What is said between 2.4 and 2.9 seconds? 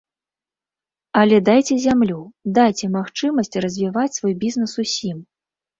дайце